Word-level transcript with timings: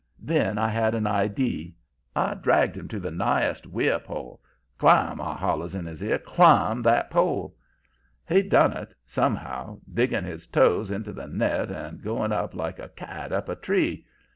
Then 0.23 0.57
I 0.57 0.69
had 0.69 0.95
an 0.95 1.05
idee. 1.05 1.75
I 2.15 2.33
dragged 2.33 2.75
him 2.75 2.87
to 2.87 2.99
the 2.99 3.11
nighest 3.11 3.67
weir 3.67 3.99
pole. 3.99 4.41
'Climb!' 4.79 5.21
I 5.21 5.35
hollers 5.35 5.75
in 5.75 5.85
his 5.85 6.01
ear. 6.01 6.17
'Climb 6.17 6.81
that 6.81 7.11
pole.' 7.11 7.55
"He 8.27 8.41
done 8.41 8.73
it, 8.75 8.95
somehow, 9.05 9.77
digging 9.93 10.23
his 10.25 10.47
toes 10.47 10.89
into 10.89 11.13
the 11.13 11.27
net 11.27 11.69
and 11.69 12.01
going 12.01 12.31
up 12.31 12.55
like 12.55 12.79
a 12.79 12.89
cat 12.89 13.31
up 13.31 13.47
a 13.47 13.53
tree. 13.55 14.03